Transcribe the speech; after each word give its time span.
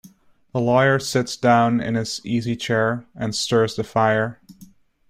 The 0.51 0.59
lawyer 0.59 0.97
sits 0.97 1.37
down 1.37 1.79
in 1.79 1.93
his 1.93 2.25
easy-chair 2.25 3.05
and 3.13 3.35
stirs 3.35 3.75
the 3.75 3.83
fire. 3.83 4.41